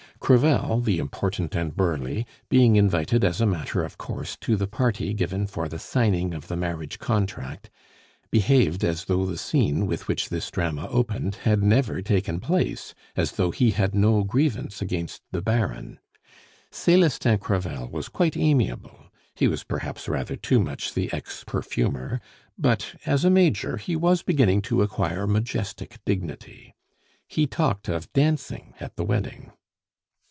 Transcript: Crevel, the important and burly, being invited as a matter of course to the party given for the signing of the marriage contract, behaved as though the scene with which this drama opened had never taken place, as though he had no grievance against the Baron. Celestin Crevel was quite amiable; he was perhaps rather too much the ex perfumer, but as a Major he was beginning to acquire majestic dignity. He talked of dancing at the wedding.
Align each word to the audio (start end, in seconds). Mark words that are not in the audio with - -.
Crevel, 0.23 0.81
the 0.81 0.99
important 0.99 1.55
and 1.55 1.75
burly, 1.75 2.27
being 2.47 2.75
invited 2.75 3.23
as 3.23 3.41
a 3.41 3.45
matter 3.47 3.83
of 3.83 3.97
course 3.97 4.37
to 4.41 4.55
the 4.55 4.67
party 4.67 5.15
given 5.15 5.47
for 5.47 5.67
the 5.67 5.79
signing 5.79 6.35
of 6.35 6.47
the 6.47 6.55
marriage 6.55 6.99
contract, 6.99 7.71
behaved 8.29 8.83
as 8.85 9.05
though 9.05 9.25
the 9.25 9.37
scene 9.37 9.87
with 9.87 10.07
which 10.07 10.29
this 10.29 10.51
drama 10.51 10.87
opened 10.89 11.37
had 11.37 11.63
never 11.63 12.03
taken 12.03 12.39
place, 12.39 12.93
as 13.17 13.31
though 13.33 13.49
he 13.49 13.71
had 13.71 13.95
no 13.95 14.23
grievance 14.23 14.79
against 14.79 15.21
the 15.31 15.41
Baron. 15.41 15.99
Celestin 16.69 17.39
Crevel 17.39 17.89
was 17.89 18.07
quite 18.07 18.37
amiable; 18.37 19.07
he 19.33 19.47
was 19.49 19.63
perhaps 19.63 20.07
rather 20.07 20.35
too 20.35 20.59
much 20.59 20.93
the 20.93 21.11
ex 21.11 21.43
perfumer, 21.45 22.21
but 22.59 22.93
as 23.07 23.25
a 23.25 23.31
Major 23.31 23.75
he 23.77 23.95
was 23.95 24.21
beginning 24.21 24.61
to 24.61 24.83
acquire 24.83 25.25
majestic 25.25 25.97
dignity. 26.05 26.73
He 27.27 27.47
talked 27.47 27.89
of 27.89 28.13
dancing 28.13 28.75
at 28.79 28.95
the 28.97 29.03
wedding. 29.03 29.51